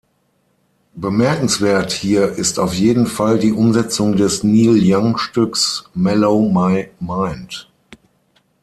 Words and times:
Bemerkenswert 0.95 1.91
hier 1.91 2.31
ist 2.31 2.57
auf 2.57 2.73
jeden 2.73 3.05
Fall 3.05 3.37
die 3.37 3.51
Umsetzung 3.51 4.15
des 4.15 4.41
Neil-Young-Stücks 4.43 5.91
"Mellow 5.93 6.49
My 6.51 6.89
Mind". 6.99 7.69